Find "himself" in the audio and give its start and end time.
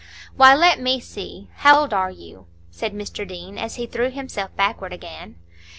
4.09-4.49